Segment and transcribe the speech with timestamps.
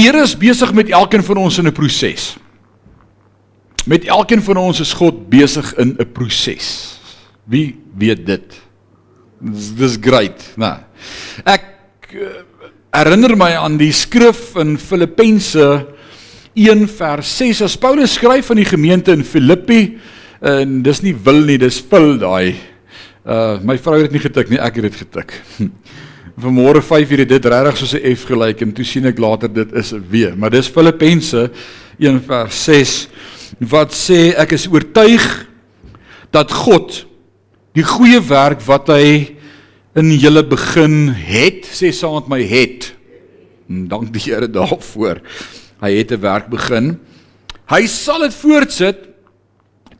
[0.00, 2.38] Die Here is besig met elkeen van ons in 'n proses.
[3.84, 6.96] Met elkeen van ons is God besig in 'n proses.
[7.44, 8.60] Wie weet dit?
[9.76, 10.84] Dis great, né?
[11.44, 11.64] Ek
[12.14, 12.40] uh,
[12.96, 15.86] herinner my aan die skrif in Filippense
[16.54, 19.98] 1 vers 6 as Paulus skryf aan die gemeente in Filippi
[20.40, 22.56] en dis nie wil nie, dis vul daai.
[23.26, 25.42] Uh my vrou het dit nie getik nie, ek het dit getik.
[26.40, 29.48] Vanmôre 5 uur het dit regtig soos 'n F gelyk en toe sien ek later
[29.48, 31.50] dit is 'n W, maar dis Filippense
[31.98, 33.08] 1 vers 6
[33.58, 35.46] wat sê ek is oortuig
[36.30, 37.06] dat God
[37.74, 39.36] die goeie werk wat hy
[39.94, 42.94] in julle begin het, sê saam met my het.
[43.68, 45.20] En dank die Here daarvoor.
[45.82, 46.98] Hy het 'n werk begin.
[47.68, 48.96] Hy sal dit voortsit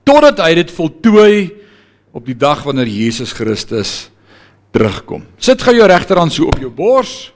[0.04, 1.50] totdat hy dit voltooi
[2.12, 4.09] op die dag wanneer Jesus Christus
[4.70, 5.24] terugkom.
[5.38, 7.32] Sit gou jou regterhand so op jou bors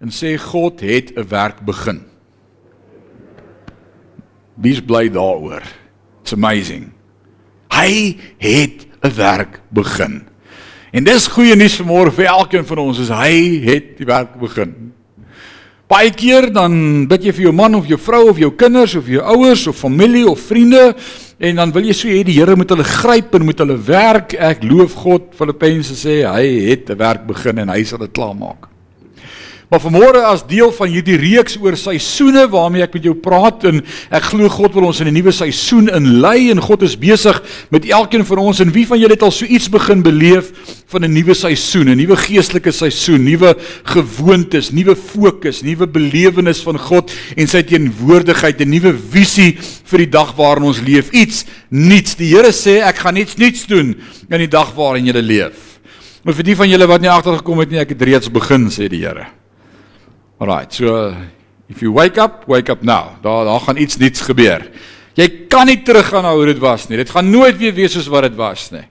[0.00, 2.04] en sê God het 'n werk begin.
[4.54, 5.62] Wees bly daaroor.
[6.22, 6.92] It's amazing.
[7.72, 10.26] Hy het 'n werk begin.
[10.92, 14.92] En dis goeie nuus vanmôre vir elkeen van ons is hy het die werk begin.
[15.90, 16.74] Baie keer dan
[17.10, 19.74] bid jy vir jou man of jou vrou of jou kinders of jou ouers of
[19.74, 20.92] familie of vriende
[21.42, 24.36] en dan wil jy so hê die Here moet hulle gryp en moet hulle werk.
[24.38, 25.32] Ek loof God.
[25.34, 28.69] Filippense sê hy het 'n werk begin en hy sal dit klaarmaak.
[29.70, 33.76] Maar vanmôre as deel van hierdie reeks oor seisoene waarmee ek met jou praat en
[34.10, 37.38] ek glo God wil ons in 'n nuwe seisoen inlei en God is besig
[37.70, 40.50] met elkeen van ons en wie van julle het al so iets begin beleef
[40.90, 43.54] van 'n nuwe seisoen, 'n nuwe geestelike seisoen, nuwe
[43.84, 50.10] gewoontes, nuwe fokus, nuwe belewenis van God en sy teenwoordigheid, 'n nuwe visie vir die
[50.10, 51.10] dag waarin ons leef.
[51.12, 52.16] Iets nuuts.
[52.16, 53.94] Die Here sê ek gaan iets nuuts doen
[54.30, 55.78] in die dag waarin jy leef.
[56.24, 58.88] Maar vir die van julle wat nie agtergekom het nie, ek het reeds begin sê
[58.88, 59.39] die Here.
[60.40, 61.14] Alright, so
[61.68, 63.18] if you wake up, wake up now.
[63.22, 64.70] Daar daar gaan iets nuuts gebeur.
[65.14, 66.96] Jy kan nie teruggaan na hoe dit was nie.
[66.96, 68.86] Dit gaan nooit weer wees soos wat dit was nie.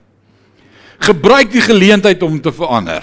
[1.02, 3.02] Gebruik die geleentheid om te verander.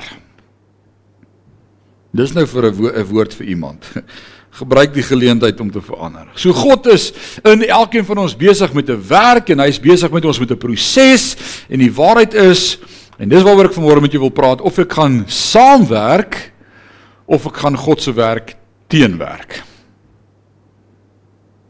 [2.16, 3.84] Dis nou vir 'n wo woord vir iemand.
[4.64, 6.32] Gebruik die geleentheid om te verander.
[6.36, 7.12] So God is
[7.44, 10.58] in elkeen van ons besig met 'n werk en hy's besig met ons met 'n
[10.58, 11.36] proses
[11.68, 12.80] en die waarheid is
[13.20, 16.56] en dis waaroor ek vanmôre met jou wil praat of ek gaan saamwerk
[17.28, 18.56] of ek gaan God se werk
[18.88, 19.60] teenwerk.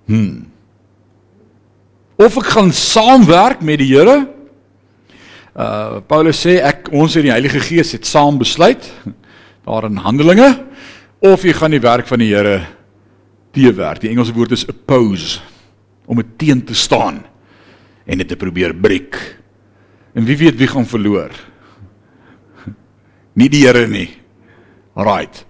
[0.07, 0.45] Hm.
[2.17, 4.19] Of ek gaan saamwerk met die Here.
[5.57, 8.85] Uh Paulus sê ek ons in die Heilige Gees het saam besluit
[9.67, 10.51] daar in Handelinge
[11.25, 12.61] of jy gaan die werk van die Here
[13.57, 14.03] teewerk.
[14.03, 15.41] Die Engelse woord is oppose
[16.05, 17.23] om dit teen te staan
[18.05, 19.17] en dit te probeer breek.
[20.13, 21.33] En wie weet wie gaan verloor?
[23.39, 24.11] Nie die Here nie.
[24.97, 25.46] Alraight.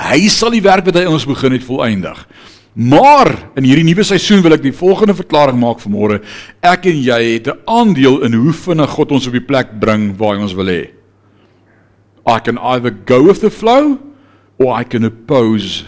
[0.00, 2.26] Hy sal die werk wat hy ons begin het volëindig.
[2.72, 3.28] Maar
[3.58, 6.20] in hierdie nuwe seisoen wil ek die volgende verklaring maak vanmôre.
[6.62, 10.16] Ek en jy het 'n aandeel in hoe vinnig God ons op die plek bring
[10.16, 10.90] waar hy ons wil hê.
[12.26, 13.98] I can either go with the flow
[14.58, 15.84] or I can oppose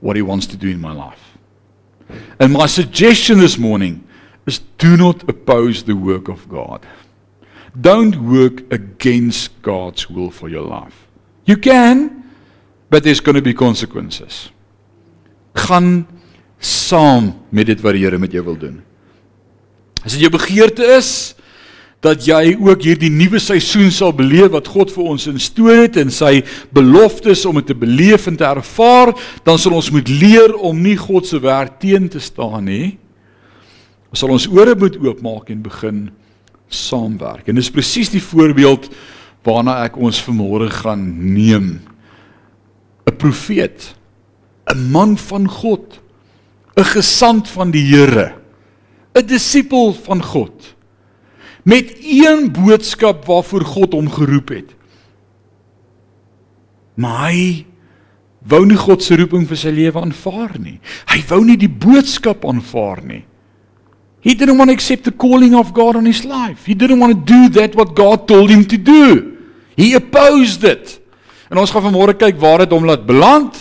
[0.00, 1.38] what he wants to do in my life.
[2.38, 4.04] And my suggestion this morning
[4.46, 6.84] is do not oppose the work of God.
[7.80, 11.06] Don't work against God's will for your life.
[11.46, 12.21] You can
[12.92, 14.52] but there's going to be consequences.
[15.56, 16.04] Gaan
[16.60, 18.82] saam met dit wat die Here met jou wil doen.
[20.04, 21.32] As dit jou begeerte is
[22.04, 26.10] dat jy ook hierdie nuwe seisoen sal beleef wat God vir ons instoor het en
[26.12, 26.42] sy
[26.74, 29.14] beloftes om dit te beleef en te ervaar,
[29.46, 32.98] dan sal ons moet leer om nie God se werk teen te staan nie.
[34.10, 36.02] Ons sal ons ore moet oopmaak en begin
[36.68, 37.48] saamwerk.
[37.48, 38.90] En dis presies die voorbeeld
[39.46, 41.70] waarna ek ons vanmôre gaan neem
[43.06, 43.94] 'n profeet,
[44.66, 46.00] 'n man van God,
[46.76, 48.34] 'n gesant van die Here,
[49.14, 50.74] 'n disipel van God
[51.62, 54.70] met een boodskap waarvoor God hom geroep het.
[56.94, 57.66] Maar hy
[58.48, 60.78] wou nie God se roeping vir sy lewe aanvaar nie.
[61.06, 63.22] Hy wou nie die boodskap aanvaar nie.
[64.22, 66.66] He didn't want to accept the calling of God on his life.
[66.66, 69.38] He didn't want to do that what God told him to do.
[69.76, 71.00] He opposed it.
[71.52, 73.58] En ons gaan vanmôre kyk waar dit hom laat beland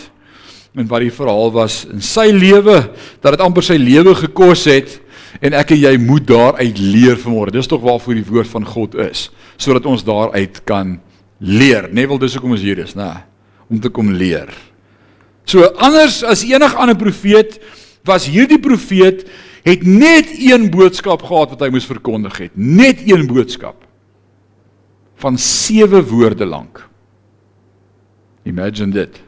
[0.80, 2.78] en wat die verhaal was in sy lewe
[3.20, 4.94] dat dit amper sy lewe gekos het
[5.44, 7.52] en ek en jy moet daaruit leer vanmôre.
[7.52, 9.26] Dis tog waarvoor die woord van God is,
[9.60, 10.94] sodat ons daaruit kan
[11.44, 11.90] leer.
[11.92, 13.10] Net wil dis hoekom ons hier is, né?
[13.68, 14.54] Om te kom leer.
[15.44, 17.58] So anders as enige ander profeet
[18.08, 19.26] was hierdie profeet
[19.68, 22.56] het net een boodskap gehad wat hy moes verkondig het.
[22.56, 23.84] Net een boodskap
[25.22, 26.86] van sewe woorde lank.
[28.48, 29.22] Imagine dit.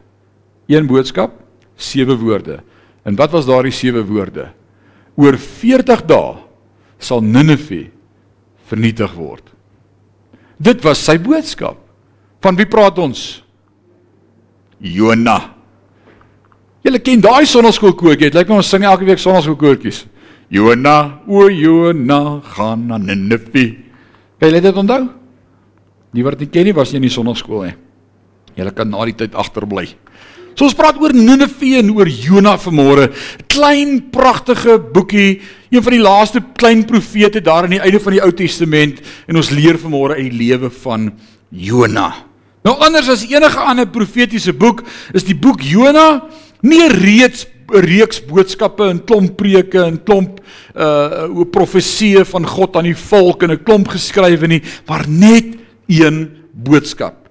[0.71, 1.35] Een boodskap,
[1.75, 2.61] sewe woorde.
[3.03, 4.49] En wat was daardie sewe woorde?
[5.19, 6.37] Oor 40 dae
[7.03, 7.89] sal Ninive
[8.69, 9.43] vernietig word.
[10.57, 11.77] Dit was sy boodskap.
[12.43, 13.43] Van wie praat ons?
[14.83, 15.37] Jona.
[16.83, 18.31] Julle ken daai sonnaskoolkoortjie.
[18.31, 20.03] Dit lyk my ons sing elke week sonnaskoolkoortjies.
[20.53, 23.67] Jona, o Jona, gaan na Ninive.
[24.39, 25.05] Kan jy dit onthou?
[26.13, 27.75] Die wat nie ken nie was nie in die sonnaskool nie.
[28.55, 29.95] Julle kan na die tyd agterbly.
[30.53, 33.07] So ons praat oor Ninive en oor Jona vanmôre.
[33.49, 35.41] Klein pragtige boekie,
[35.73, 39.39] een van die laaste klein profete daar aan die einde van die Ou Testament en
[39.41, 41.09] ons leer vanmôre uit die lewe van
[41.49, 42.11] Jona.
[42.63, 46.23] Nou anders as enige ander profetiese boek is die boek Jona
[46.63, 50.39] nie reeds 'n reeks boodskappe en klomp preke en klomp
[50.75, 55.45] uh profeseë van God aan die volk en 'n klomp geskrywe nie, maar net
[55.87, 57.22] een boodskap.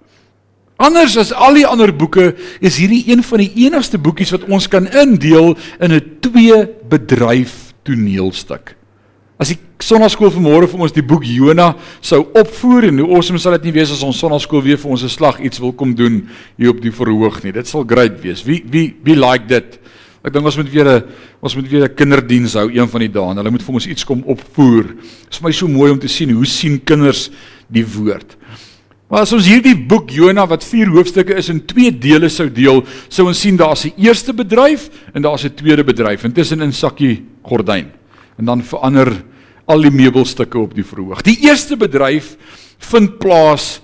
[0.83, 2.33] Anders as al die ander boeke
[2.65, 7.75] is hierdie een van die enigste boekies wat ons kan indeel in 'n twee bedryf
[7.87, 8.75] toneelstuk.
[9.39, 13.53] As die sonnaskool vanmôre vir ons die boek Jona sou opvoer en hoe awesome sal
[13.53, 16.29] dit nie wees as ons sonnaskool weer vir ons 'n slag iets wil kom doen
[16.57, 17.53] hier op die verhoog nie.
[17.53, 18.43] Dit sal great wees.
[18.45, 19.79] Wie wie wie like dit?
[20.25, 21.03] Ek dink ons moet weer 'n
[21.43, 23.35] ons moet weer 'n kinderdiens hou een van die dae.
[23.35, 24.83] Hulle moet vir ons iets kom opvoer.
[24.83, 27.31] Dit is vir my so mooi om te sien hoe sien kinders
[27.71, 28.37] die woord.
[29.13, 32.79] Maar as ons hierdie boek Jona wat vier hoofstukke is in twee dele sou deel,
[33.13, 37.23] sou ons sien daar's 'n eerste bedryf en daar's 'n tweede bedryf intussen in sakkie
[37.45, 37.93] gordyn.
[38.39, 39.23] En dan verander
[39.67, 41.23] al die meubelstukke op die verhoog.
[41.23, 42.37] Die eerste bedryf
[42.79, 43.83] vind plaas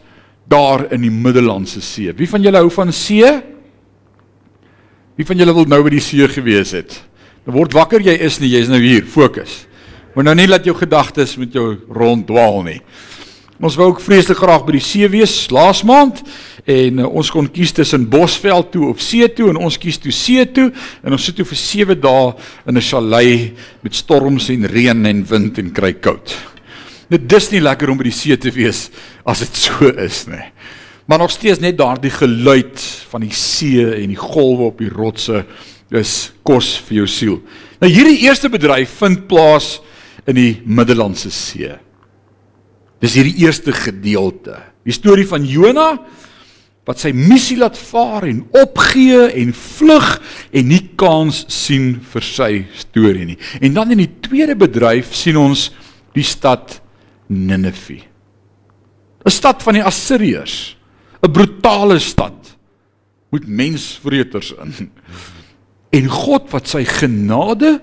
[0.48, 2.12] daar in die Middellandse See.
[2.12, 3.42] Wie van julle hou van see?
[5.14, 7.02] Wie van julle wil nou by die see gewees het?
[7.44, 9.66] Dan word wakker jy is nie, jy's nou hier, fokus.
[10.14, 12.80] Moet nou nie laat jou gedagtes met jou ronddwaal nie.
[13.58, 16.20] Ons wou ook vreeslik graag by die see wees laas maand
[16.68, 20.12] en uh, ons kon kies tussen Bosveld toe of see toe en ons kies toe
[20.14, 20.68] see toe
[21.02, 22.28] en ons sit toe vir 7 dae
[22.70, 26.36] in 'n chalet met storms en reën en wind en kry koud.
[27.10, 28.90] Dit dis nie lekker om by die see te wees
[29.26, 30.44] as dit so is nie.
[31.08, 32.78] Maar nog steeds net daardie geluid
[33.10, 35.44] van die see en die golwe op die rotse
[35.90, 37.42] is kos vir jou siel.
[37.80, 39.80] Nou hierdie eerste bedryf vind plaas
[40.28, 41.87] in die Middellandse See.
[43.02, 44.58] Dis hierdie eerste gedeelte.
[44.86, 45.92] Die storie van Jona
[46.88, 50.06] wat sy missie laat vaar en opgee en vlug
[50.56, 53.36] en nie kans sien vir sy storie nie.
[53.60, 55.68] En dan in die tweede bedryf sien ons
[56.16, 56.80] die stad
[57.28, 58.00] Ninive.
[59.20, 60.76] 'n Stad van die Assiriërs,
[61.20, 62.56] 'n brutale stad
[63.30, 64.90] met mensvreters in.
[65.92, 67.80] En God wat sy genade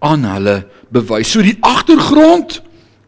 [0.00, 1.30] aan hulle bewys.
[1.30, 2.62] So die agtergrond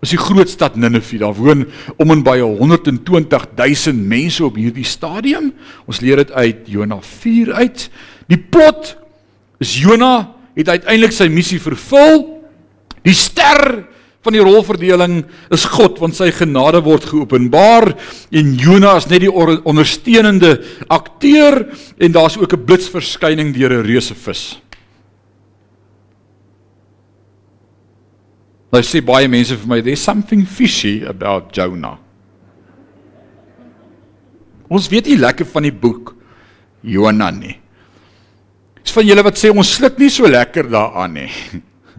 [0.05, 1.19] is die groot stad Ninive.
[1.19, 1.67] Daar woon
[1.97, 5.53] om en by 120 000 mense op hierdie stadium.
[5.87, 7.89] Ons leer dit uit Jona 4 uit.
[8.31, 8.97] Die plot
[9.59, 12.27] is Jona het uiteindelik sy missie vervul.
[13.07, 13.87] Die ster
[14.27, 15.23] van die rolverdeling
[15.55, 17.93] is God want sy genade word geopenbaar
[18.35, 20.59] en Jona is net die ondersteunende
[20.93, 21.63] akteur
[21.99, 24.61] en daar's ook 'n blitsverskyning deur 'n reuse vis.
[28.69, 31.97] Nou sê baie mense vir my, there's something fishy about Jonah.
[34.69, 36.13] Ons weet nie lekker van die boek
[36.85, 37.57] Jonah nie.
[38.83, 41.31] Dis van julle wat sê ons sluk nie so lekker daaraan nie.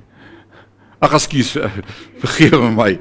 [1.03, 1.55] Ag ekskuus,
[2.23, 2.91] vergewe my.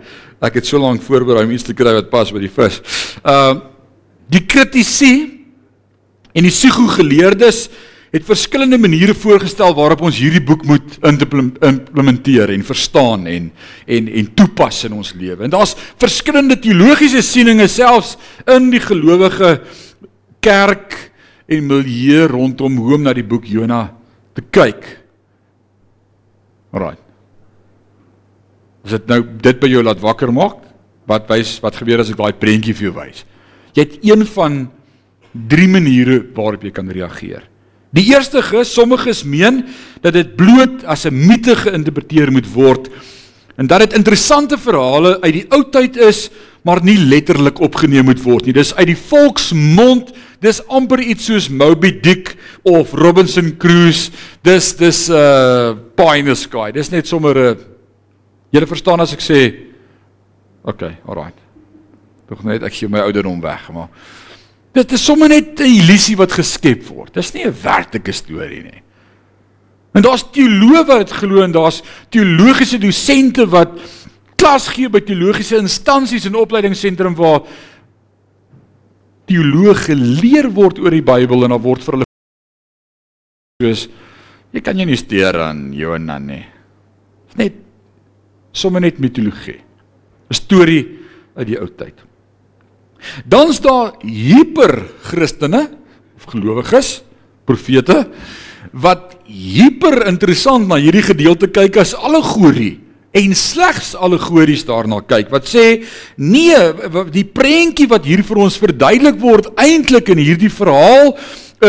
[0.44, 2.80] Ek het so lank voorberei om iets te kry wat pas by die vis.
[3.24, 3.66] Ehm uh,
[4.28, 5.38] die kritisie
[6.36, 7.62] en die psigo geleerdes
[8.12, 13.50] het verskillende maniere voorgestel waarop ons hierdie boek moet implementeer en verstaan en
[13.86, 15.44] en en toepas in ons lewe.
[15.44, 18.16] En daar's verskillende teologiese sieninge selfs
[18.48, 19.58] in die gelowige
[20.40, 20.96] kerk
[21.48, 23.88] en milieu rondom hoe om na die boek Jona
[24.36, 24.86] te kyk.
[26.72, 26.96] Alraai.
[28.84, 30.64] As dit nou dit by jou laat wakker maak,
[31.08, 33.24] wat wys wat gebeur as ek daai prentjie vir jou wys?
[33.76, 34.58] Jy het een van
[35.48, 37.44] drie maniere waarop jy kan reageer.
[37.96, 39.62] Die eerste ges, sommiges meen
[40.04, 42.90] dat dit bloot as 'n mite geïnterpreteer moet word
[43.56, 46.30] en dat dit interessante verhale uit die ou tyd is,
[46.62, 48.52] maar nie letterlik opgeneem moet word nie.
[48.52, 54.12] Dis uit die volksmond, dis amper iets soos Moby Dick of Robinson Crusoe.
[54.42, 56.70] Dis dis 'n uh, pie in the sky.
[56.72, 57.56] Dis net sommer 'n uh,
[58.50, 59.40] Julle verstaan as ek sê
[60.68, 61.36] Okay, alright.
[62.28, 63.88] Tog net ek gee my ouderdom weg, maar
[64.78, 67.14] Dit is sommer net 'n illusie wat geskep word.
[67.14, 68.82] Dis nie 'n werklike storie nie.
[69.94, 73.70] En daar's teoloë wat dit glo en daar's teologiese dosente wat
[74.36, 77.42] klas gee by teologiese instansies en opleidingsentrum waar
[79.26, 82.06] teoloë geleer word oor die Bybel en daar word vir hulle
[83.62, 83.88] soos
[84.48, 86.40] Jy kan jou nie steur aan Jonah nie.
[87.28, 87.56] Dit is net
[88.52, 89.60] sommer net mitologie.
[90.30, 90.98] 'n Storie
[91.36, 92.07] uit die ou tyd.
[93.24, 95.68] Dan's daar hiper Christene
[96.18, 97.00] of gelowiges,
[97.48, 98.06] profete
[98.72, 102.78] wat hiper interessant na hierdie gedeelte kyk as allegorie
[103.16, 105.64] en slegs allegories daarna kyk wat sê
[106.20, 106.58] nee
[107.14, 111.14] die prentjie wat hier vir ons verduidelik word eintlik in hierdie verhaal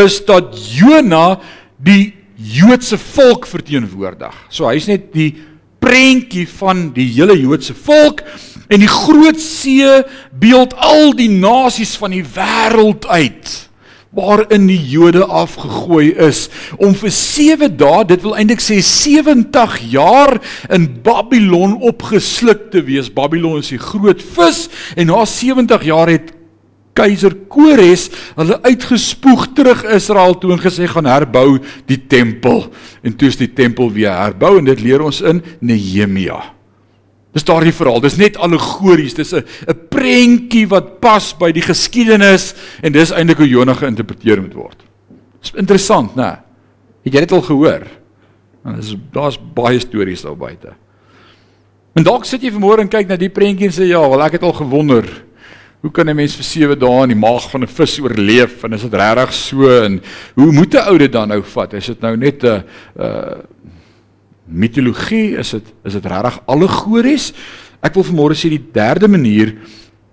[0.04, 1.40] is dat Jona
[1.80, 4.32] die Joodse volk verteenwoordig.
[4.48, 5.34] So hy's net die
[5.80, 8.22] prentjie van die hele Joodse volk
[8.70, 9.88] en die groot see
[10.40, 13.70] beeld al die nasies van die wêreld uit
[14.10, 16.48] waarin die Jode afgegooi is
[16.82, 20.40] om vir 7 dae, dit wil eintlik sê 70 jaar
[20.72, 23.12] in Babylon opgesluk te wees.
[23.12, 24.66] Babylon is die groot vis
[24.96, 26.34] en na 70 jaar het
[26.98, 32.66] keiser Kores hulle uitgespoeg terug Israel toe en gesê gaan herbou die tempel.
[33.06, 36.42] En toe is die tempel weer herbou en dit leer ons in Nehemia.
[37.32, 38.00] Dis daardie verhaal.
[38.02, 39.14] Dis net allegories.
[39.14, 44.40] Dis 'n 'n prentjie wat pas by die geskiedenis en dis eintlik hoe Jonah geïnterpreteer
[44.40, 44.78] moet word.
[45.40, 46.40] Dis interessant, né?
[47.04, 47.86] Het jy dit al gehoor?
[48.62, 50.74] Want dis daar's baie stories daar buite.
[51.94, 54.32] En dalk sit jy vanmôre en kyk na die prentjie en sê ja, wel ek
[54.32, 55.04] het al gewonder.
[55.80, 58.72] Hoe kan 'n mens vir 7 dae in die maag van 'n vis oorleef en
[58.72, 60.00] is dit regtig so en
[60.34, 61.72] hoe moet 'n ou dit dan nou vat?
[61.74, 62.64] Is dit nou net 'n
[62.98, 63.38] uh
[64.50, 67.32] mitologie, is dit is dit regtig allegories?
[67.80, 69.54] Ek wil vanmôre sê die derde manier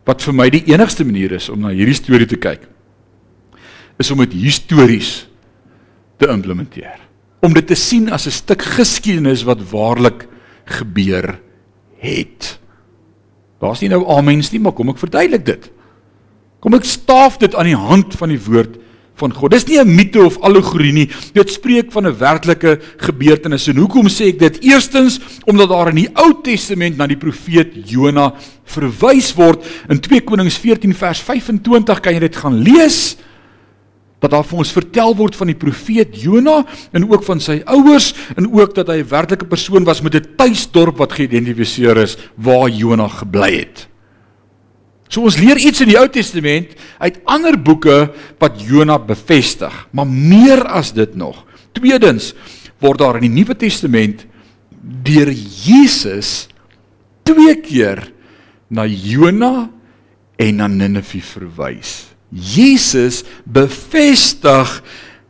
[0.08, 2.64] wat vir my die enigste manier is om na hierdie storie te kyk
[3.98, 5.26] is om dit histories
[6.22, 7.00] te implementeer.
[7.42, 10.28] Om dit te sien as 'n stuk geskiedenis wat waarlik
[10.66, 11.40] gebeur
[11.98, 12.60] het.
[13.60, 15.72] Daar's nie nou amens nie, maar kom ek verduidelik dit.
[16.60, 18.78] Kom ek staaf dit aan die hand van die woord
[19.18, 19.52] van God.
[19.52, 21.10] Dis nie 'n mite of allegorie nie.
[21.34, 23.68] Dit spreek van 'n werklike gebeurtenis.
[23.68, 24.64] En hoekom sê ek dit?
[24.64, 28.34] Eerstens omdat daar in die Ou Testament na die profeet Jona
[28.66, 29.66] verwys word.
[29.90, 33.18] In 2 Konings 14 vers 25 kan jy dit gaan lees.
[34.20, 38.14] Dat daar vir ons vertel word van die profeet Jona en ook van sy ouers
[38.36, 42.70] en ook dat hy 'n werklike persoon was met 'n tuisdorp wat geïdentifiseer is waar
[42.70, 43.88] Jona gebly het.
[45.08, 48.10] So ons leer iets in die Ou Testament uit ander boeke
[48.42, 51.46] wat Jona bevestig, maar meer as dit nog.
[51.72, 52.34] Tweedens
[52.84, 54.26] word daar in die Nuwe Testament
[54.78, 56.48] deur Jesus
[57.28, 58.04] twee keer
[58.70, 59.70] na Jona
[60.38, 62.12] en na Ninive verwys.
[62.32, 64.72] Jesus bevestig,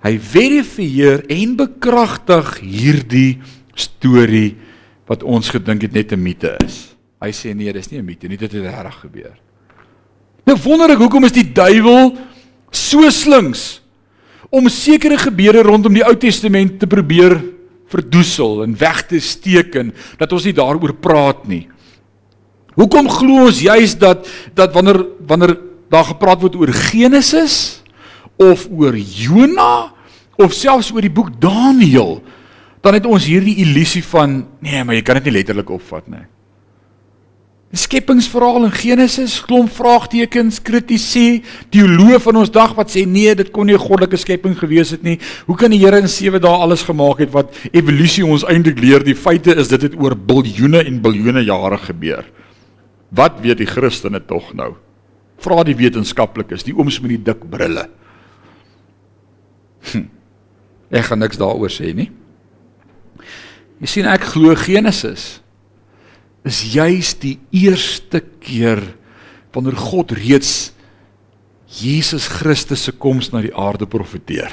[0.02, 3.38] hy verifieer en bekragtig hierdie
[3.78, 4.56] storie
[5.08, 6.96] wat ons gedink het net 'n mite is.
[7.22, 9.47] Hy sê nee, dis nie 'n mite nie, dit het reg gebeur.
[10.48, 12.14] Nou wonder ek hoekom is die duiwel
[12.72, 13.82] so slinks
[14.48, 17.36] om sekere gebeure rondom die Ou Testament te probeer
[17.92, 21.66] verdoesel en weg te steek en dat ons nie daaroor praat nie.
[22.78, 25.58] Hoekom glo ons juis dat dat wanneer wanneer
[25.92, 27.82] daar gepraat word oor Genesis
[28.40, 29.92] of oor Jona
[30.38, 32.20] of selfs oor die boek Daniël
[32.86, 36.24] dan het ons hierdie illusie van nee, maar jy kan dit nie letterlik opvat nie.
[37.68, 41.42] Die skepingsverhaal in Genesis klomp vraagtekens, kritisie,
[41.74, 45.04] teoloë van ons dag wat sê nee, dit kon nie 'n goddelike skepping gewees het
[45.04, 45.20] nie.
[45.48, 49.04] Hoe kan die Here in 7 dae alles gemaak het wat evolusie ons eintlik leer?
[49.04, 52.24] Die feite is dit het oor biljoene en biljoene jare gebeur.
[53.12, 54.76] Wat weet die Christene tog nou?
[55.38, 57.90] Vra die wetenskaplikes, die ooms met die dik brille.
[59.92, 60.08] Hm.
[60.90, 62.12] Ek gaan niks daaroor sê nie.
[63.82, 65.42] Jy sien ek glo Genesis
[66.46, 68.84] is juis die eerste keer
[69.56, 70.72] wanneer God reeds
[71.68, 74.52] Jesus Christus se koms na die aarde profeteer.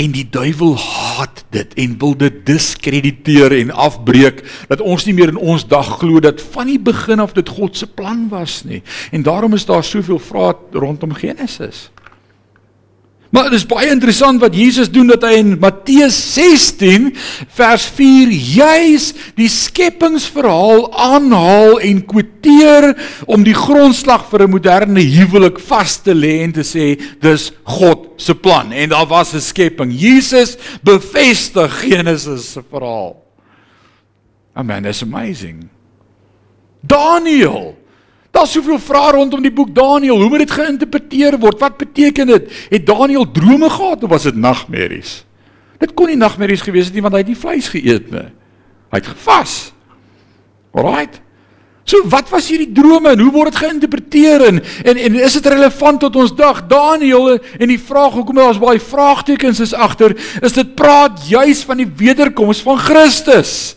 [0.00, 4.40] En die duiwel haat dit en wil dit diskrediteer en afbreek
[4.70, 7.76] dat ons nie meer in ons dag glo dat van die begin af dit God
[7.76, 8.80] se plan was nie.
[9.12, 11.90] En daarom is daar soveel vrae rondom Genesis.
[13.30, 17.12] Maar dit is baie interessant wat Jesus doen dat hy in Matteus 16
[17.54, 19.04] vers 4 juis
[19.38, 22.90] die skepingsverhaal aanhaal en kwoteer
[23.30, 28.18] om die grondslag vir 'n moderne huwelik vas te lê en te sê dis God
[28.18, 29.94] se plan en daar was 'n skepping.
[29.94, 33.14] Jesus bevestig Genesis se verhaal.
[34.54, 35.70] Amen, that's amazing.
[36.82, 37.79] Daniel
[38.30, 40.20] Daar's soveel vrae rondom die boek Daniël.
[40.20, 41.58] Hoe moet dit geïnterpreteer word?
[41.60, 42.52] Wat beteken dit?
[42.70, 45.24] Het Daniël drome gehad of was dit nagmerries?
[45.80, 48.28] Dit kon nie nagmerries gewees het nie want hy het nie vleis geëet nie.
[48.90, 49.56] Hy het gevas.
[50.76, 51.20] Alraight.
[51.88, 55.46] So wat was hierdie drome en hoe word dit geïnterpreteer en en, en is dit
[55.50, 56.62] relevant tot ons dag?
[56.70, 61.82] Daniël en die vraag hoekom daar's baie vraagtekens is agter, is dit praat juis van
[61.82, 63.74] die wederkoms van Christus.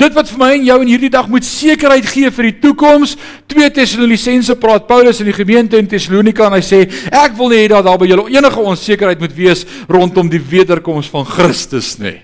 [0.00, 3.14] Dit wat vir my en jou in hierdie dag moet sekerheid gee vir die toekoms.
[3.52, 6.80] 2 Tessalonisense praat Paulus in die gemeente in Tessalonika en hy sê
[7.14, 11.10] ek wil nie hê dat daar by julle enige onsekerheid moet wees rondom die wederkoms
[11.12, 12.18] van Christus nie.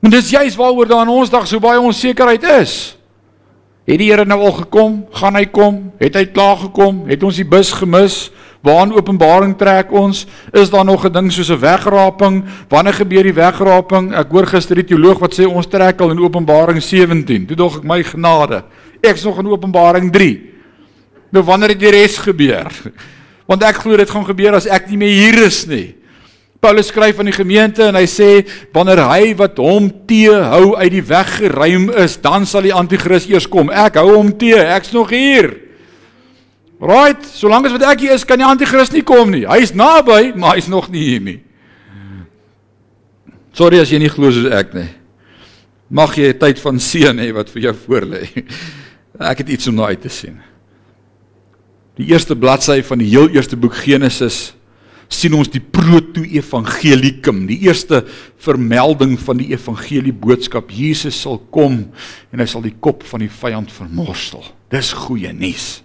[0.00, 2.76] En dis juist waaroor daar in ons dag so baie onsekerheid is.
[3.90, 5.00] Het die Here nou al gekom?
[5.18, 5.80] Gaan hy kom?
[5.98, 7.02] Het hy klaar gekom?
[7.10, 8.28] Het ons die bus gemis?
[8.60, 10.26] Waar in Openbaring trek ons?
[10.52, 12.44] Is daar nog 'n ding soos 'n wegraping?
[12.68, 14.14] Wanneer gebeur die wegraping?
[14.14, 17.46] Ek hoor gister die teoloog wat sê ons trek al in Openbaring 17.
[17.46, 18.64] Toe dog ek my genade.
[19.00, 20.50] Ek's nog in Openbaring 3.
[21.30, 22.68] Nou wanneer het die res gebeur?
[23.48, 25.94] Want ek glo dit gaan gebeur as ek nie meer hier is nie.
[26.60, 31.02] Paulus skryf aan die gemeente en hy sê wanneer hy wat hom teehou uit die
[31.02, 33.70] weg geruim is, dan sal die anti-kris eers kom.
[33.70, 35.69] Ek hou hom te, ek's nog hier.
[36.80, 39.44] Right, solank as wat ek hier is, kan die anti-kris nie kom nie.
[39.44, 41.38] Hy's naby, maar hy's nog nie hier nie.
[43.52, 44.88] Sorry as jy nie glo soos ek nie.
[45.90, 48.30] Mag jy 'n tyd van seën hê wat vir jou voorlê.
[49.20, 50.38] Ek het iets om na uit te sien.
[51.98, 54.54] Die eerste bladsy van die heel eerste boek Genesis
[55.10, 58.04] sien ons die proto-evangelikum, die eerste
[58.38, 60.70] vermelding van die evangelie boodskap.
[60.70, 61.90] Jesus sal kom
[62.30, 64.46] en hy sal die kop van die vyand vermorsel.
[64.70, 65.82] Dis goeie nuus.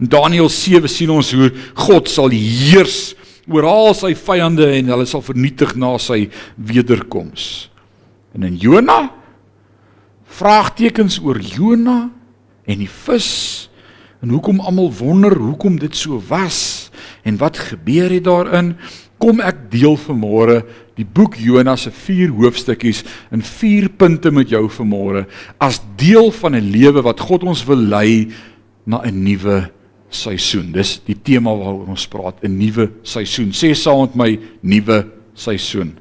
[0.00, 3.14] In Daniël 7 sien ons hoe God sal heers
[3.50, 7.68] oor al sy vyande en hulle sal vernietig na sy wederkoms.
[8.34, 9.10] En in Jona
[10.32, 12.06] vraagtekens oor Jona
[12.64, 13.32] en die vis
[14.22, 16.90] en hoekom almal wonder hoekom dit so was
[17.26, 18.72] en wat gebeur het daarin
[19.22, 20.62] kom ek deel vanmôre
[20.98, 23.02] die boek Jona se vier hoofstukkies
[23.34, 25.26] in vier punte met jou vanmôre
[25.60, 28.30] as deel van 'n lewe wat God ons wil lei
[28.86, 29.70] na 'n nuwe
[30.12, 30.70] seisoen.
[30.74, 33.52] Dis die tema waaroor ons praat, 'n nuwe seisoen.
[33.52, 35.96] Sê saam met my, nuwe seisoen.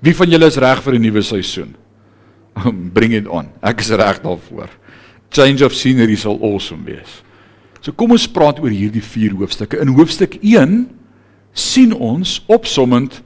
[0.00, 1.74] Wie van julle is reg vir 'n nuwe seisoen?
[2.96, 3.48] Bring it on.
[3.62, 4.68] Ek is reg daarvoor.
[5.30, 7.22] Change of scenery sal awesome wees.
[7.80, 9.78] So kom ons praat oor hierdie vier hoofstukke.
[9.80, 10.88] In hoofstuk 1
[11.52, 13.22] sien ons opsommend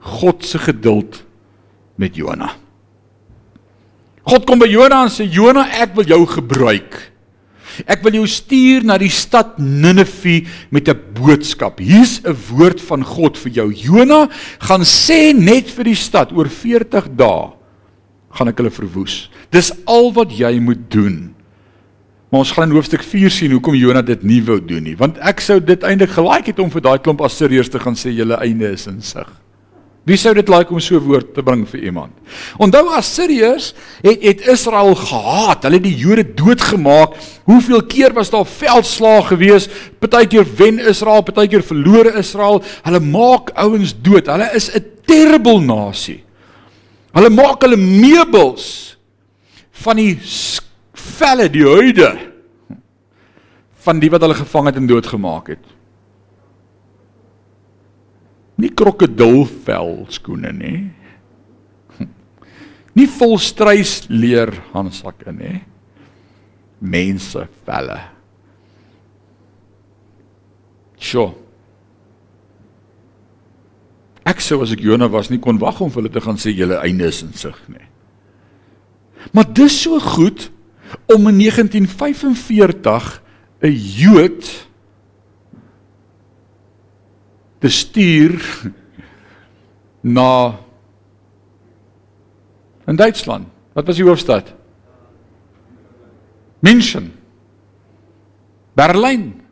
[0.00, 1.24] God se geduld
[1.96, 2.52] met Jona.
[4.26, 6.98] God kom by Jona en sê Jona, ek wil jou gebruik.
[7.84, 11.78] Ek wil jou stuur na die stad Ninive met 'n boodskap.
[11.78, 13.72] Hier's 'n woord van God vir jou.
[13.72, 17.52] Jona gaan sê net vir die stad oor 40 dae
[18.36, 19.30] gaan ek hulle verwoes.
[19.50, 21.34] Dis al wat jy moet doen.
[22.28, 25.18] Maar ons gaan in hoofstuk 4 sien hoekom Jona dit nie wou doen nie, want
[25.18, 28.36] ek sou dit eintlik gelike het om vir daai klomp Assiriërs te gaan sê julle
[28.42, 29.28] einde is in sig.
[30.06, 32.12] Wie sou dit like om so 'n woord te bring vir iemand?
[32.58, 35.62] Onthou Assiriërs het het Israel gehaat.
[35.62, 37.14] Hulle het die Jode doodgemaak.
[37.44, 39.68] Hoeveel keer was daar veldslae gewees?
[39.98, 42.62] Partykeer wen Israel, partykeer verloor Israel.
[42.82, 44.26] Hulle maak ouens dood.
[44.26, 46.22] Hulle is 'n terrible nasie.
[47.12, 48.96] Hulle maak hulle meubels
[49.72, 50.18] van die
[50.92, 52.18] velle, die huide
[53.82, 55.75] van die wat hulle gevang het en doodgemaak het
[58.56, 60.78] nie krokodilvel skoene nie.
[62.96, 65.58] Nie volstrys leer handsakke nie.
[66.80, 67.98] Mense velle.
[70.96, 71.34] Sjoe.
[74.26, 76.50] Ek sou as ek Jona was nie kon wag om vir hulle te gaan sê
[76.56, 77.84] julle einde is in sig nie.
[79.36, 80.48] Maar dis so goed
[81.12, 83.22] om in 1945
[83.62, 84.66] 'n Jood
[87.58, 88.40] te stuur
[90.00, 90.58] na
[92.86, 93.48] in Duitsland.
[93.72, 94.54] Wat was die hoofstad?
[96.58, 97.12] München.
[98.72, 99.46] Berlyn.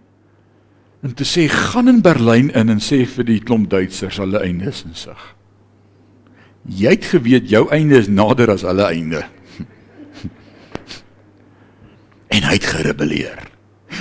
[1.04, 4.70] En te sê gaan in Berlyn in en sê vir die klomp Duitsers hulle einde
[4.70, 5.24] is in sig.
[6.64, 9.20] Jy het geweet jou einde is nader as hulle einde.
[12.34, 13.42] en hy het gerebelleer.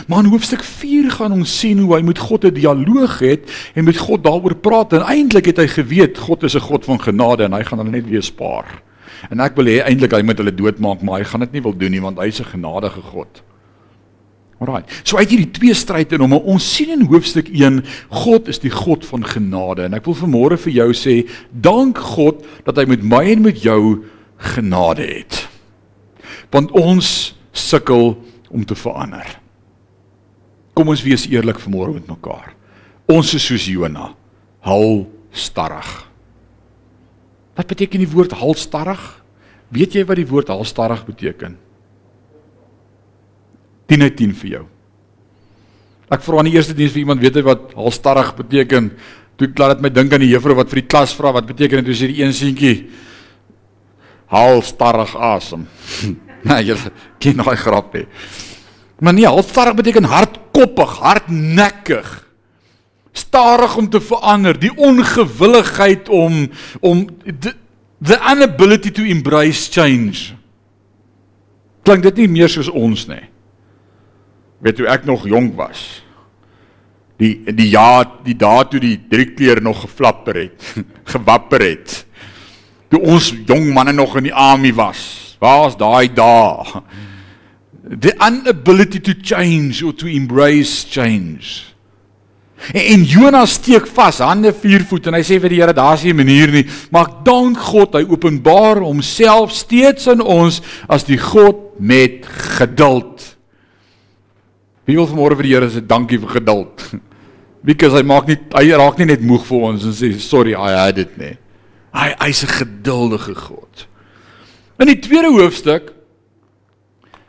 [0.08, 3.84] Maar in hoofstuk 4 gaan ons sien hoe hy met God 'n dialoog het en
[3.84, 7.44] met God daaroor praat en eintlik het hy geweet God is 'n God van genade
[7.44, 8.82] en hy gaan hulle net weer spaar.
[9.30, 11.78] En ek wil hê eintlik hy moet hulle doodmaak, maar hy gaan dit nie wil
[11.78, 13.44] doen nie want hy is 'n genadige God.
[14.64, 14.84] Alraai.
[15.04, 18.72] So uit hierdie twee stryd in hom, ons sien in hoofstuk 1 God is die
[18.72, 23.04] God van genade en ek wil vanmôre vir jou sê, dank God dat hy met
[23.04, 24.04] my en met jou
[24.38, 25.48] genade het.
[26.50, 28.16] Want ons sukkel
[28.50, 29.43] om te verander.
[30.74, 32.54] Kom ons wees eerlik vanmôre met mekaar.
[33.12, 34.14] Ons is soos Jona,
[34.66, 35.92] halstarrig.
[37.54, 39.02] Wat beteken die woord halstarrig?
[39.74, 41.58] Weet jy wat die woord halstarrig beteken?
[43.92, 44.64] 10 uit 10 vir jou.
[46.14, 48.92] Ek vra aan die eerste diens vir iemand weet hy wat halstarrig beteken.
[49.38, 51.82] Toe laat dit my dink aan die juffrou wat vir die klas vra wat beteken
[51.82, 51.90] dit?
[51.90, 52.76] Toe sê die een seentjie
[54.34, 55.68] halstarrig asem.
[56.48, 56.78] nee, jy
[57.22, 58.08] ken daai grap nie.
[59.04, 62.28] Maar nee, halstarrig beteken hardkoppig, hardnekkig.
[63.12, 66.48] Stadig om te verander, die ongewilligheid om
[66.80, 67.06] om
[67.40, 67.54] the,
[68.02, 70.32] the inability to embrace change.
[71.84, 73.22] Klink dit nie meer soos ons nie?
[74.64, 75.84] Weet jy ek nog jonk was?
[77.20, 80.74] Die die ja, die dae toe die driekleur nog geflapper het,
[81.14, 82.06] gewapper het.
[82.88, 85.36] Toe ons jong manne nog in die army was.
[85.44, 86.80] Waar's daai dae?
[87.84, 91.74] The inability to change or to embrace change.
[92.72, 96.04] En, en Jonas steek vas, hande vier voet en hy sê vir die Here, daar's
[96.06, 101.18] nie 'n manier nie, maar dank God, hy openbaar homself steeds aan ons as die
[101.18, 102.26] God met
[102.58, 103.36] geduld.
[104.86, 107.00] Wie wil vanmôre vir die Here sê dankie vir geduld?
[107.68, 110.72] Because hy maak nie hy raak nie net moeg vir ons en sê sorry, I
[110.72, 111.38] had it nie.
[111.94, 113.88] Hy hy's 'n geduldige God.
[114.80, 115.94] In die tweede hoofstuk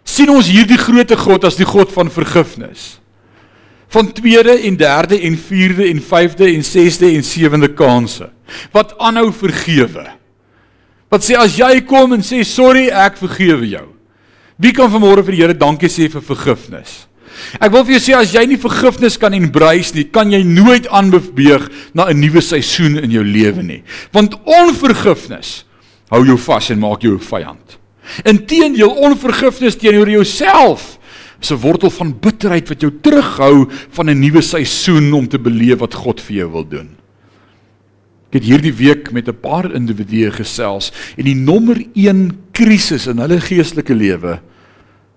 [0.05, 2.99] sien ons hierdie grootte God as die God van vergifnis.
[3.89, 8.31] Van tweede en derde en vierde en vyfde en sesde en sewende kansse
[8.75, 10.05] wat aanhou vergewe.
[11.09, 13.87] Wat sê as jy kom en sê sorry, ek vergewe jou.
[14.61, 17.05] Wie kan vanmôre vir die Here dankie sê vir vergifnis?
[17.59, 20.87] Ek wil vir jou sê as jy nie vergifnis kan embrace nie, kan jy nooit
[20.87, 23.83] aanbeweeg na 'n nuwe seisoen in jou lewe nie.
[24.13, 25.65] Want onvergifnis
[26.11, 27.84] hou jou vas en maak jou 'n vyand.
[28.25, 30.99] Inteendeel onvergifnis teenoor jouself
[31.41, 35.79] is 'n wortel van bitterheid wat jou terughou van 'n nuwe seisoen om te beleef
[35.79, 36.97] wat God vir jou wil doen.
[38.29, 43.19] Ek het hierdie week met 'n paar individue gesels en die nommer 1 krisis in
[43.19, 44.41] hulle geestelike lewe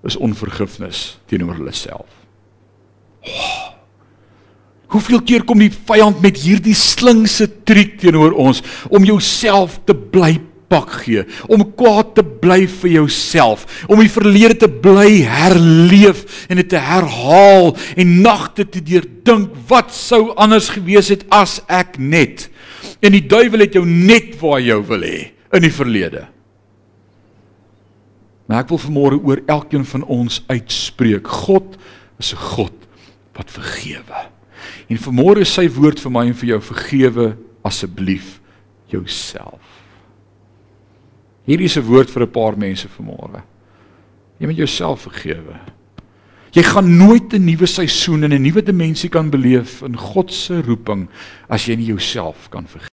[0.03, 2.07] is onvergifnis teenoor hulle self.
[3.21, 3.73] Oh,
[4.87, 10.37] hoeveel keer kom die vyand met hierdie slinkse triek teenoor ons om jouself te bly
[10.67, 16.59] pak gee, om kwaad te bly vir jouself, om die verlede te bly herleef en
[16.59, 22.49] dit te herhaal en nagte te deurdink wat sou anders gewees het as ek net.
[22.99, 25.19] En die duiwel het jou net waar jy wil hê
[25.55, 26.27] in die verlede.
[28.47, 31.27] Maar ek wil vanmôre oor elkeen van ons uitspreek.
[31.27, 31.75] God
[32.19, 32.73] is 'n God
[33.35, 34.31] wat vergewe.
[34.87, 38.39] En vanmôre is sy woord vir my en vir jou vergewe asseblief
[38.87, 39.66] jouself.
[41.47, 43.41] Hierdie is 'n woord vir 'n paar mense vanmôre.
[44.39, 45.55] Jy moet jouself vergewe.
[46.51, 50.61] Jy gaan nooit 'n nuwe seisoen en 'n nuwe dimensie kan beleef in God se
[50.61, 51.07] roeping
[51.49, 52.91] as jy nie jouself kan vergewe.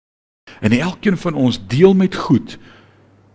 [0.61, 2.59] En elkeen van ons deel met goed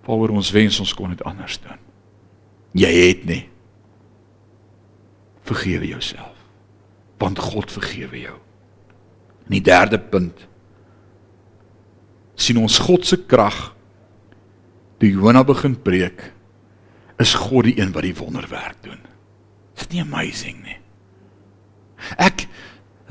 [0.05, 1.79] waaroor ons wens ons kon dit anders doen.
[2.71, 3.49] Jy het nie.
[5.41, 6.35] Vergewe jouself.
[7.17, 8.35] Want God vergewe jou.
[9.45, 10.47] En die derde punt
[12.35, 13.74] sien ons God se krag
[14.99, 16.31] toe Jona begin preek,
[17.19, 18.99] is God die een wat die wonderwerk doen.
[19.75, 20.77] Is dit nie amazing nie?
[22.21, 22.45] Ek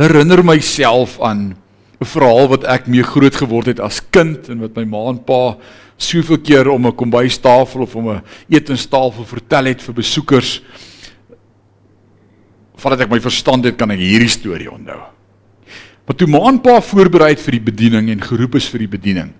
[0.00, 1.56] herinner myself aan
[2.00, 5.18] 'n verhaal wat ek mee groot geword het as kind en wat my ma en
[5.24, 5.56] pa
[5.96, 10.62] soveel keer om 'n kombuistafel of om 'n etenstafel vertel het vir besoekers.
[12.76, 15.00] Voordat ek my verstand het, kan ek hierdie storie onthou.
[16.06, 18.88] Maar toe ma en pa voorberei het vir die bediening en geroep is vir die
[18.88, 19.32] bediening,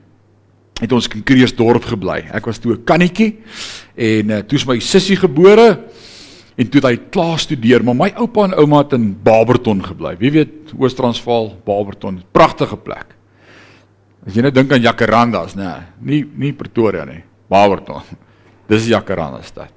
[0.81, 2.25] het ons in Kreeusdorp gebly.
[2.35, 3.39] Ek was toe 'n kannetjie
[3.95, 5.85] en uh, toe is my sussie gebore
[6.57, 10.17] en toe het hy klaar studeer, maar my oupa en ouma het in Barberton gebly.
[10.19, 13.15] Wie weet Oos-Transvaal, Barberton, pragtige plek.
[14.27, 15.65] As jy nou dink aan Jacarandas, nê,
[16.01, 18.03] nee, nie nie Pretoria nie, Barberton.
[18.71, 19.71] Dis Jacaranda stad.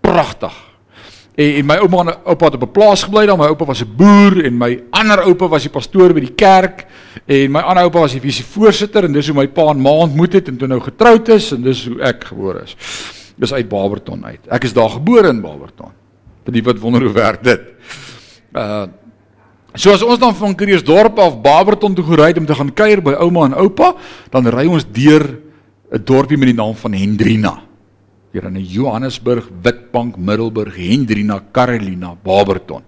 [0.00, 0.54] Pragtig.
[1.38, 3.38] En, en my ouma en oupa het op 'n plaas gebly daar.
[3.38, 6.86] My oupa was 'n boer en my ander oupa was die pastoor by die kerk
[7.26, 9.90] en my ander oupa was die visie voorsitter en dis hoe my pa en ma
[9.90, 12.76] ontmoet het en toe nou getroud is en dis hoe ek gebore is.
[13.36, 14.40] Dis uit Barberton uit.
[14.48, 15.92] Ek is daar gebore in Barberton.
[16.44, 17.60] Vir die wat wonder hoe werk dit.
[18.54, 18.86] Uh
[19.74, 23.02] So as ons dan van Kreeusdorp af Barberton toe gery het om te gaan kuier
[23.02, 23.94] by ouma en oupa,
[24.30, 25.38] dan ry ons deur
[25.92, 27.67] 'n dorpie met die naam van Hendrina
[28.32, 32.84] hier in Johannesburg, Witbank, Middelburg, Hendrina, Carolina, Barberton.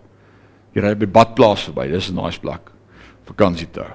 [0.74, 2.70] Jy ry by Badplaas verby, dis 'n nice plek.
[3.26, 3.86] Vakansie toe.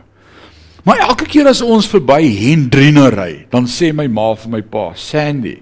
[0.84, 4.94] Maar elke keer as ons verby Hendrina ry, dan sê my ma vir my pa,
[4.96, 5.62] Sandy,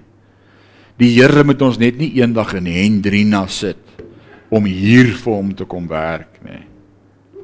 [0.98, 3.78] die Here moet ons net nie eendag in Hendrina sit
[4.50, 6.62] om hier vir hom te kom werk nie.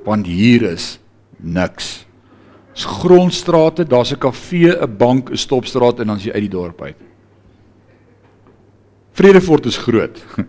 [0.05, 0.99] Want hier is
[1.43, 2.05] niks.
[2.75, 6.49] Dis grondstrate, daar's 'n kafee, 'n bank, 'n stopstraat en dan is jy uit die
[6.49, 7.10] dorp uit.
[9.21, 10.25] Vredefort is groot.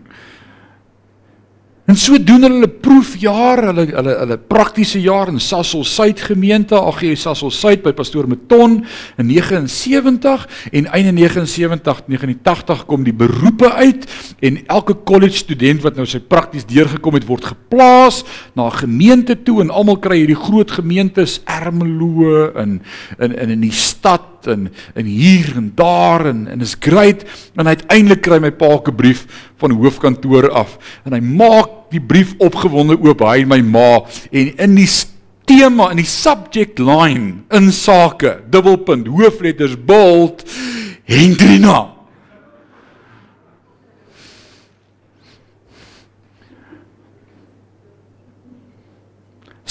[1.90, 7.02] En so doen hulle proefjaar, hulle hulle hulle praktiese jaar in Sasol Suid gemeente, AG
[7.18, 8.78] Sasol Suid by pastoor Meton
[9.18, 14.06] in 79 en einde 79 89 kom die beroepe uit
[14.40, 18.22] en elke college student wat nou sy prakties deurgekom het word geplaas
[18.54, 22.80] na 'n gemeente toe en almal kry hierdie groot gemeentes Ermelo in
[23.18, 27.24] in in in die stad en en hier en daar en en is great.
[27.56, 29.26] En uiteindelik kry my pa 'n brief
[29.56, 30.78] van die hoofkantoor af.
[31.04, 34.02] En hy maak die brief opgewonde oop hy en my ma.
[34.30, 34.88] En in die
[35.44, 40.44] tema in die subject line in sake dubbelpunt hoofletters bold
[41.04, 41.92] Hendrina.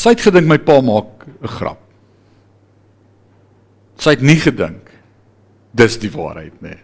[0.02, 1.91] Sy het gedink my pa maak 'n grap.
[4.02, 4.90] Sy het nie gedink
[5.78, 6.78] dis die waarheid nie.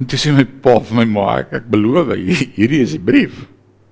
[0.00, 3.42] En toe sê my pa vir my ma, ek, ek beloof hierdie is die brief.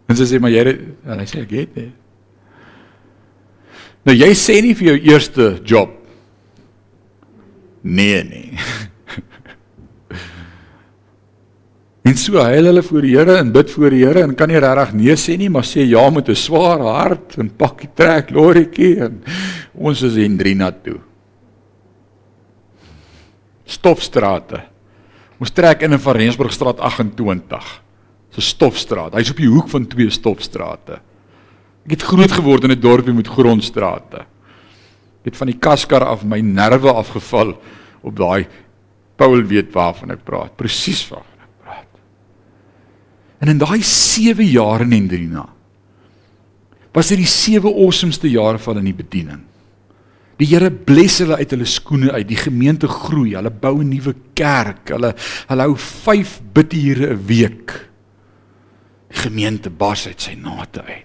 [0.08, 1.94] En sy sê maar jy en hy sê ek het dit.
[4.08, 5.94] Nou jy sê nie vir jou eerste job.
[7.84, 8.52] Nee nee.
[12.08, 14.60] En so huil hulle voor die Here en bid voor die Here en kan nie
[14.64, 18.96] regtig nee sê nie, maar sê ja met 'n swaar hart en pakkie trek lorrietjie
[19.04, 19.20] en
[19.74, 20.96] ons is in Drina toe.
[23.68, 24.62] Stofstrate.
[25.38, 27.68] Ons trek in in Van Rensburgstraat 28.
[28.34, 29.14] So stofstraat.
[29.14, 31.00] Hy's op die hoek van twee stofstrate.
[31.88, 34.26] Ek het groot geword in 'n dorpie met grondstrate.
[35.20, 37.58] Ek het van die kaskar af my nerve afgeval
[38.02, 38.46] op daai
[39.16, 40.56] Paul weet waarvan ek praat.
[40.56, 41.22] Presies van
[43.38, 45.46] En in daai 7 jaar in Hendrina
[46.92, 49.44] was dit die 7 awesomeste jare van in die bediening.
[50.38, 52.28] Die Here bless hulle uit hulle skoene uit.
[52.30, 53.34] Die gemeente groei.
[53.34, 54.88] Hulle bou 'n nuwe kerk.
[54.94, 55.14] Hulle
[55.48, 57.88] hulle hou 5 bidure 'n week.
[59.10, 61.04] Die gemeente bars uit sy nate uit.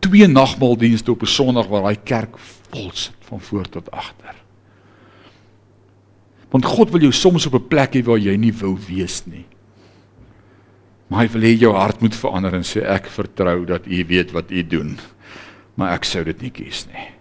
[0.00, 2.36] Twee nagmaaldienste op 'n Sondag waar daai kerk
[2.70, 4.34] vol sit van voor tot agter.
[6.50, 9.46] Want God wil jou soms op 'n plek hê waar jy nie wou wees nie.
[11.08, 14.30] Maar hy wil hê jou hart moet verander en sê ek vertrou dat U weet
[14.32, 14.98] wat U doen.
[15.74, 17.11] Maar ek sou dit nie kies nie.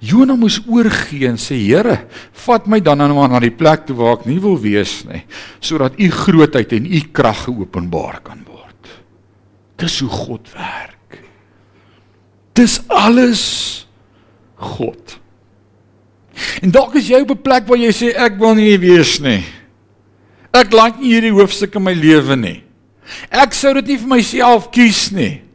[0.00, 1.96] Jona moes oorgee en sê Here,
[2.44, 5.24] vat my dan nou maar na die plek toe waar ek nie wil wees nie,
[5.60, 8.92] sodat U grootheid en U krag geopenbaar kan word.
[9.78, 11.18] Dis hoe God werk.
[12.58, 13.44] Dis alles
[14.58, 15.18] God.
[16.62, 19.42] En dalk is jy op 'n plek waar jy sê ek wil nie wees nie.
[20.52, 22.62] Ek like nie hierdie hoofstuk in my lewe nie.
[23.30, 25.47] Ek sou dit nie vir myself kies nie.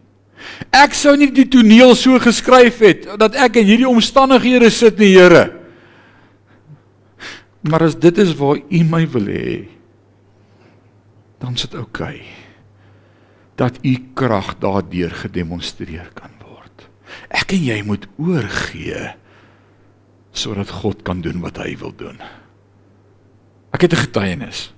[0.72, 5.16] Ek sou nie die toneel so geskryf het dat ek in hierdie omstandighede sit nie,
[5.18, 5.52] Here.
[7.64, 9.68] Maar as dit is waar U my wil hê,
[11.40, 12.20] dan sit oukei.
[12.20, 12.44] Okay,
[13.56, 16.88] dat U krag daardeur gedemonstreer kan word.
[17.30, 19.14] Ek en jy moet oorgee
[20.34, 22.18] sodat God kan doen wat hy wil doen.
[23.74, 24.74] Ek het 'n getuienis.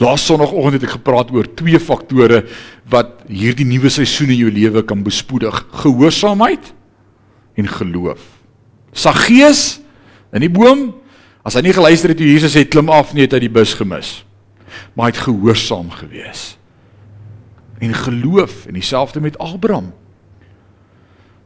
[0.00, 2.42] Laas sonoggend het ek gepraat oor twee faktore
[2.90, 6.72] wat hierdie nuwe seisoen in jou lewe kan bespoedig: gehoorsaamheid
[7.60, 8.22] en geloof.
[8.92, 9.80] Saggeus
[10.32, 10.90] in die boom,
[11.44, 13.74] as hy nie geluister het toe Jesus sê klim af nie, het hy die bus
[13.76, 14.22] gemis.
[14.96, 16.54] Maar hy het gehoorsaam gewees.
[17.82, 19.92] En geloof en dieselfde met Abraham.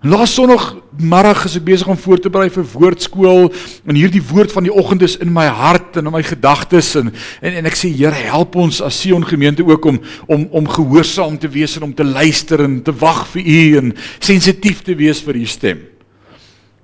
[0.04, 3.46] Laas Sondagmiddag is ek besig om voor te berei vir woordskool
[3.88, 7.09] en hierdie woord van die oggend is in my hart en in my gedagtes en,
[7.40, 11.40] en en ek sê Here help ons as Sion gemeente ook om om om gehoorsaam
[11.40, 15.24] te wees en om te luister en te wag vir U en sensitief te wees
[15.24, 15.80] vir U stem.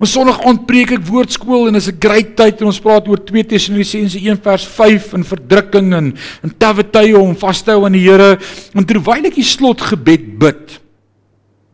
[0.01, 3.21] Ons Sondag aand preek ek woordskool en is 'n great tyd en ons praat oor
[3.21, 7.85] 2 Tessalonisense 1 vers 5 en verdrukking en en tawwe tye om vas te hou
[7.85, 8.39] aan die Here
[8.73, 10.82] en terwyl ek die slotgebed bid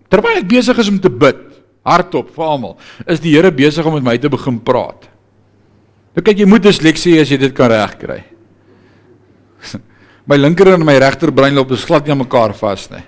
[0.09, 1.39] Terwyl ek besig is om te bid,
[1.85, 5.05] hardop vir almal, is die Here besig om met my te begin praat.
[6.17, 8.23] Nou kyk, jy moet disleksie as jy dit kan regkry.
[10.29, 13.01] My linker en my regter brein loop besglad nie aan mekaar vas nie.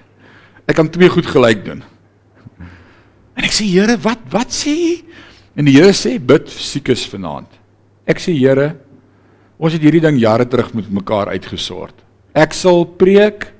[0.65, 1.83] Ek kan twee goed gelyk doen.
[3.37, 4.95] En ek sê Here, wat wat sê jy?
[5.57, 7.49] En die Here sê bid siekes vanaand.
[8.09, 8.73] Ek sê Here,
[9.61, 11.95] ons het hierdie ding jare terug met mekaar uitgesort.
[12.33, 13.51] Ek sal preek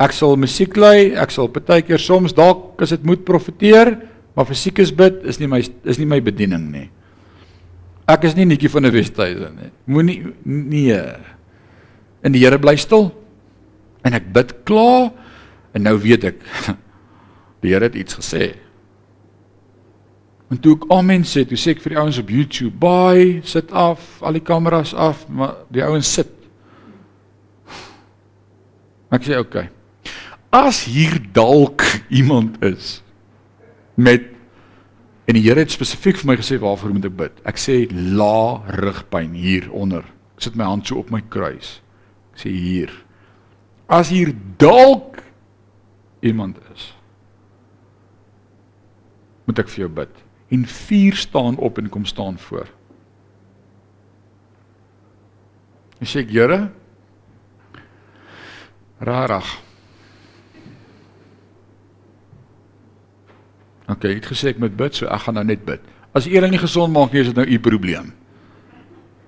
[0.00, 3.94] Ek sal musiek lei, ek sal partykeer soms dalk as dit moet profeteer,
[4.34, 6.88] maar vir siekes bid is nie my is nie my bediening nie.
[8.10, 9.70] Ek is nie netjie van 'n Westhuizen nie.
[9.86, 11.00] Moenie nee.
[12.22, 13.12] En die Here bly stil.
[14.04, 15.12] En ek bid klaar
[15.74, 16.36] en nou weet ek
[17.62, 18.56] die Here het iets gesê.
[20.50, 23.72] En toe ek amen sê, toe sê ek vir die ouens op YouTube, "Bye, sit
[23.72, 26.28] af, al die kameras af, maar die ouens sit
[29.14, 29.68] Ek sê okay.
[30.54, 31.82] As hier dalk
[32.14, 33.00] iemand is
[33.98, 34.30] met
[35.26, 37.40] en die Here het spesifiek vir my gesê waarvoor moet ek bid?
[37.48, 40.04] Ek sê la rugpyn hier onder.
[40.36, 41.80] Ek sit my hand so op my kruis.
[42.36, 42.92] Ek sê hier.
[43.90, 45.24] As hier dalk
[46.22, 46.92] iemand is
[49.44, 50.22] moet ek vir jou bid.
[50.54, 52.70] En vier staan op en kom staan voor.
[55.98, 56.60] En sê ek, Here,
[59.04, 59.50] rarig.
[63.88, 65.82] OK, ek het gesê ek moet bid, so ek gaan nou net bid.
[66.16, 68.12] As U nie gesond maak nie, is dit nou U probleem.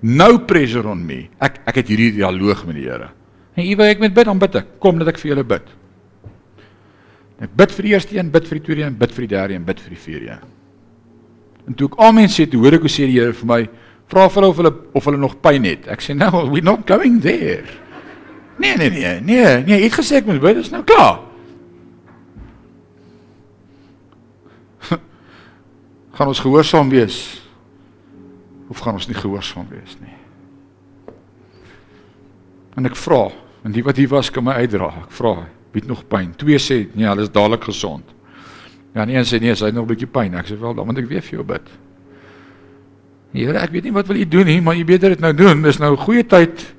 [0.01, 1.27] No pressure on me.
[1.41, 3.11] Ek ek het hierdie dialoog met die Here.
[3.57, 4.77] En U wil ek moet bid, dan bid ek.
[4.81, 5.73] Kom dat ek vir julle bid.
[7.43, 9.57] Ek bid vir die eerste een, bid vir die tweede een, bid vir die derde
[9.57, 10.55] een, bid vir die vierde een.
[11.67, 13.59] En toe ek amen sê, toe hoor ek hoe sê die Here vir my,
[14.09, 15.85] vra vir hulle of hulle of hulle nog pyn het.
[15.91, 17.65] Ek sê no, we're not going there.
[18.57, 21.26] Nee, nee, nee, nee, nee, ek het gesê ek moet bid, dis nou klaar.
[26.17, 27.17] Gaan ons gehoorsaam wees
[28.67, 30.15] of gaan ons nie gehoorsaam wees nie?
[32.77, 33.27] En ek vra,
[33.65, 34.89] en die wat hier was kan my uitdra.
[35.05, 35.33] Ek vra,
[35.73, 36.33] wie het nog pyn?
[36.37, 38.05] Twee sê, nee, hulle is dadelik gesond.
[38.93, 40.33] Ja, en een sê nee, hy het nog 'n bietjie pyn.
[40.33, 41.69] Ek sê wel, dan moet ek weer vir jou bid.
[43.33, 45.61] Here, ek weet nie wat wil u doen nie, maar u beter dit nou doen.
[45.61, 46.73] Dis nou 'n goeie tyd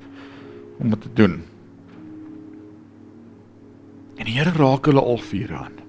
[0.79, 1.43] om dit te doen.
[4.17, 5.88] En die Here raak hulle al vier aan.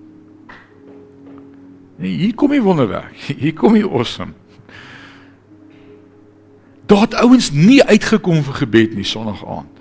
[2.01, 3.17] En hier kom die wonderwerk.
[3.29, 4.33] Hier kom die awesome.
[6.91, 9.81] Daar het ouens nie uitgekom vir gebed nie Sondag aand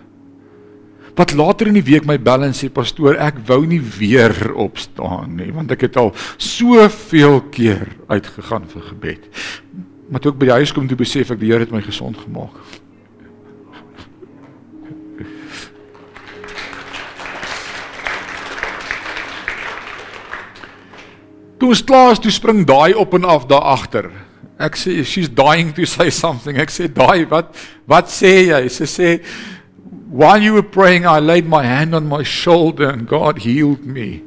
[1.19, 5.35] wat later in die week my bel en sê pastoor ek wou nie weer opstaan
[5.39, 9.25] nie want ek het al soveel keer uitgegaan vir gebed.
[10.09, 12.17] Maar toe ek by die huis kom toe besef ek die Here het my gesond
[12.23, 12.55] gemaak.
[21.59, 24.11] Toe slaas toe spring daai op en af daar agter.
[24.59, 26.57] Ek sê she's dying to say something.
[26.59, 27.55] Ek sê daai wat
[27.87, 28.63] wat sê jy?
[28.71, 29.09] Sy sê
[30.09, 34.23] while you were praying, I laid my hand on my shoulder and God healed me.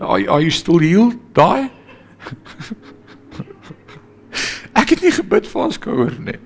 [0.00, 1.18] Are, are you still healed?
[1.34, 1.70] Die?
[4.80, 6.38] ek het nie gebid vir ons skouer nie.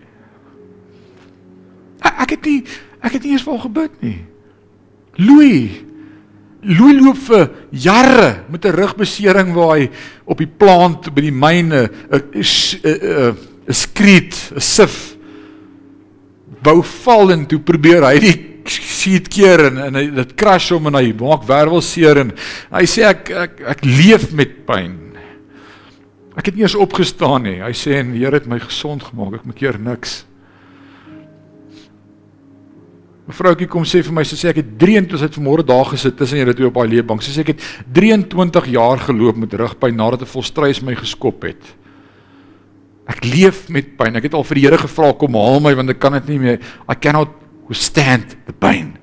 [2.03, 2.59] Ek, ek het nie
[3.03, 4.19] ek het nie eens vir hom gebid nie.
[5.21, 5.81] Louis
[6.63, 9.91] Louis loop vir jare met 'n rugbesering waar hy
[10.25, 15.17] op die plant by die myne 'n 'n 'n skreet, 'n sif
[16.63, 18.39] wou val en toe probeer hy die
[18.71, 22.33] seat keer en en hy dit crash hom en hy maak wervelseer en
[22.71, 24.99] hy sê ek ek ek leef met pyn.
[26.37, 27.59] Ek het nie eens opgestaan nie.
[27.61, 29.35] Hy sê en die Here het my gesond gemaak.
[29.35, 30.23] Ek maak keer niks.
[33.29, 36.17] 'n Vroukie kom sê vir my sy sê ek het 23 het vanmôre daar gesit
[36.17, 37.23] tussen julle twee op daai leebank.
[37.23, 37.63] Sy sê ek het
[37.95, 41.63] 23 jaar geloop met rugpyn nadat 'n volstruis my geskop het.
[43.07, 44.17] Ek leef met pyn.
[44.17, 46.39] Ek het al vir die Here gevra kom haal my want ek kan dit nie
[46.39, 46.59] meer.
[46.91, 47.29] I cannot
[47.69, 48.99] withstand the pain.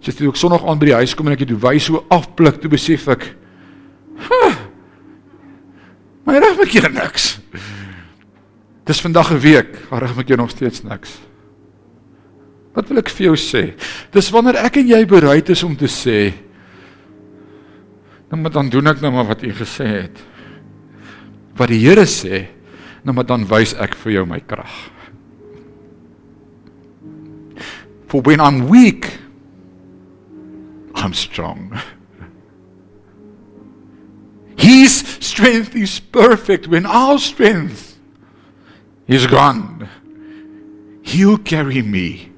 [0.00, 2.04] So toe ek Sondag aan by die huis kom en ek het die wys so
[2.12, 3.36] afblik, toe besef ek
[4.28, 4.54] huh,
[6.26, 7.38] my reg met keer niks.
[8.84, 11.18] Dis vandag 'n week, maar reg met jou nog steeds niks.
[12.74, 13.68] Wat wil ek vir jou sê?
[14.14, 16.32] Dis wanneer ek en jy bereid is om te sê
[18.34, 20.16] dan moet dan doen ek nou maar wat u gesê het.
[21.54, 22.48] Wat die Here sê,
[23.06, 24.72] nou maar dan wys ek vir jou my krag.
[28.10, 29.06] For when I'm weak,
[30.98, 31.78] I'm strong.
[34.58, 38.00] His strength is perfect when our strength
[39.06, 39.86] is gone.
[41.02, 42.33] He'll carry me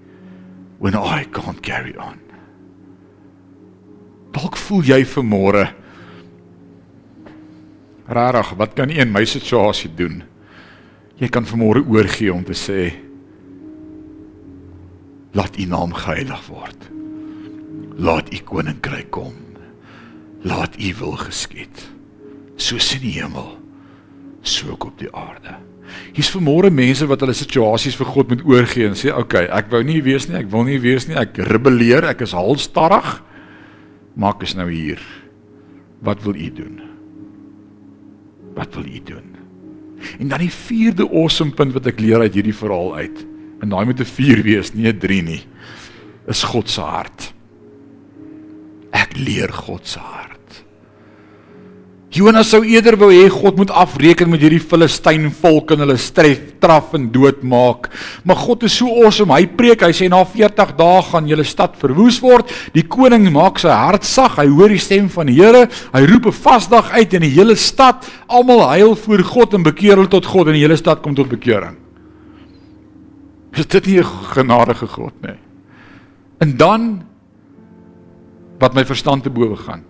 [0.79, 2.20] when I can't carry on.
[4.37, 5.64] Dalk voel jy vanmôre
[8.07, 10.20] Rarig, wat kan een my situasie doen?
[11.18, 12.93] Jy kan vanmôre oorgee om te sê
[15.37, 16.87] laat u naam geheilig word.
[17.99, 19.35] Laat u koninkryk kom.
[20.47, 21.83] Laat u wil geskied.
[22.57, 23.57] Soos in die hemel,
[24.49, 25.57] so ook op die aarde.
[26.16, 29.70] Hier's vermoere mense wat hulle situasies vir God moet oorgee en sê, "Oké, okay, ek
[29.70, 33.22] wou nie wees nie, ek wil nie wees nie, ek rebelleer, ek is halstarrig.
[34.16, 35.01] Maak is nou hier.
[36.03, 36.80] Wat wil u doen?
[38.55, 39.36] Wat wil u doen?"
[40.18, 43.26] En dan die vierde awesome punt wat ek leer uit hierdie verhaal uit.
[43.62, 45.44] En daai moet 'n 4 wees, nie 'n 3 nie.
[46.28, 47.34] Is God se hart.
[48.92, 50.36] Ek leer God se hart.
[52.16, 56.54] Jonas sou eerder wou hê God moet afreken met hierdie Filistyn volk en hulle stref,
[56.62, 57.90] traf en doodmaak.
[58.24, 59.34] Maar God is so awesome.
[59.36, 62.52] Hy preek, hy sê na 40 dae gaan julle stad verwoes word.
[62.72, 64.38] Die koning maak sy hart sag.
[64.40, 65.66] Hy hoor die stem van die Here.
[65.92, 69.96] Hy roep 'n vasdag uit en die hele stad, almal huil voor God en bekeer
[69.96, 71.76] hulle tot God en die hele stad kom tot bekering.
[73.52, 75.36] Is dit nie 'n genadige God nie?
[76.40, 77.04] En dan
[78.58, 79.84] wat my verstand te bowe gaan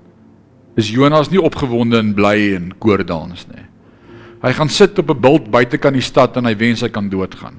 [0.76, 3.64] is Jonas nie opgewonde en bly en koordans nie.
[4.42, 7.56] Hy gaan sit op 'n bult buitekant die stad en hy wens hy kan doodgaan.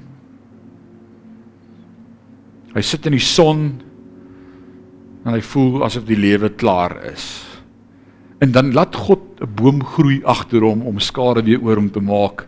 [2.74, 3.82] Hy sit in die son
[5.24, 7.44] en hy voel asof die lewe klaar is.
[8.40, 12.00] En dan laat God 'n boom groei agter hom om skare weer oor hom te
[12.00, 12.46] maak